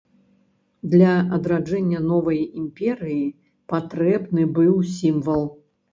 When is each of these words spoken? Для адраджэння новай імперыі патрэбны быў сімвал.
Для 0.93 1.11
адраджэння 1.37 1.99
новай 2.11 2.41
імперыі 2.61 3.25
патрэбны 3.75 4.47
быў 4.57 4.73
сімвал. 4.97 5.45